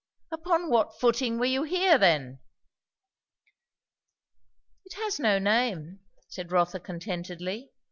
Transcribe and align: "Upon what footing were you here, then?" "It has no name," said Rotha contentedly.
"Upon 0.31 0.71
what 0.71 0.99
footing 0.99 1.37
were 1.37 1.45
you 1.45 1.61
here, 1.61 1.99
then?" 1.99 2.39
"It 4.83 4.93
has 4.95 5.19
no 5.19 5.37
name," 5.37 5.99
said 6.27 6.51
Rotha 6.51 6.79
contentedly. 6.79 7.69